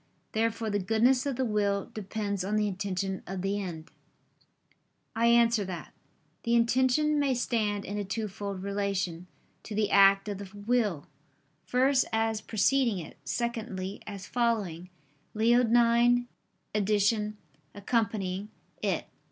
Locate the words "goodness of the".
0.79-1.45